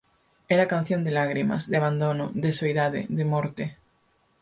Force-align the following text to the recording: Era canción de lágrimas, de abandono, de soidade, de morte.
Era 0.49 0.67
canción 0.67 1.03
de 1.03 1.11
lágrimas, 1.17 1.63
de 1.69 1.77
abandono, 1.79 2.25
de 2.43 2.51
soidade, 2.59 3.01
de 3.17 3.23
morte. 3.33 3.65